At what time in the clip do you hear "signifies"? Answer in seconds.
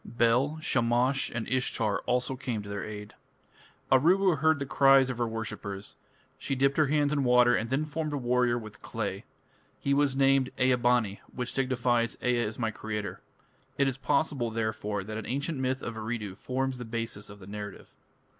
11.53-12.17